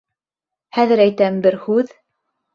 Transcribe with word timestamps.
Хәҙер 0.77 1.03
әйтәм 1.05 1.39
бер 1.45 1.59
һүҙ! 1.69 1.95